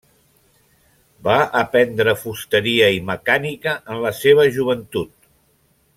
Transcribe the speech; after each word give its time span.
Va 1.27 1.35
aprendre 1.59 2.15
fusteria 2.23 2.89
i 2.97 3.03
mecànica 3.13 3.77
en 3.85 4.03
la 4.07 4.15
seva 4.25 4.51
joventut. 4.57 5.17